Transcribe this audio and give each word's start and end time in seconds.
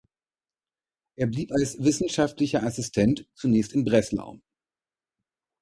Er 1.15 1.27
blieb 1.27 1.51
als 1.51 1.77
wissenschaftlicher 1.77 2.63
Assistent 2.63 3.27
zunächst 3.35 3.71
in 3.73 3.83
Breslau. 3.83 4.39